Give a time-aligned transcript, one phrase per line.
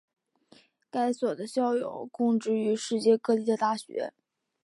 [0.89, 4.11] 该所的校友供职于世界各地的大学。